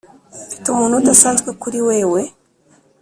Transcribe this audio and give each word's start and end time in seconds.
mfite 0.45 0.65
umuntu 0.69 0.95
udasanzwe 0.97 1.49
kuri 1.61 1.79
wewe 1.87 2.21